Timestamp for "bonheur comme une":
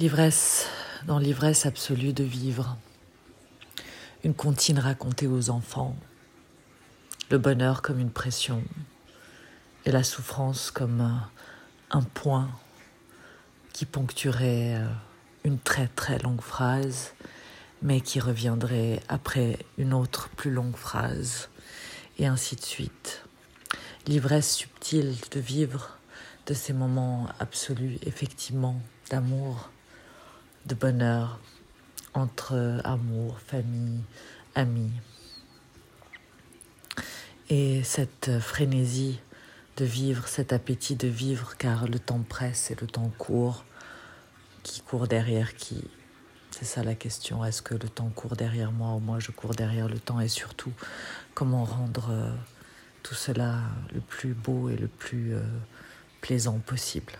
7.38-8.12